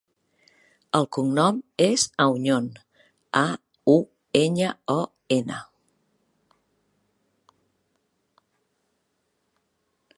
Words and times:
El 0.99 1.03
cognom 1.17 1.57
és 1.87 2.05
Auñon: 2.25 2.69
a, 3.41 3.45
u, 3.93 3.97
enya, 4.41 4.71
o, 4.95 4.97
ena. 5.37 5.61